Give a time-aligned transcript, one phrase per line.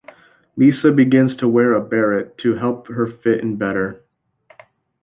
[0.57, 4.01] Lisa begins to wear a beret to help her fit in better.